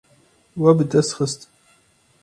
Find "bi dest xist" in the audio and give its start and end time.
0.77-1.39